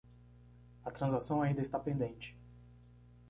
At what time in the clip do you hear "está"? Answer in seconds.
1.61-1.77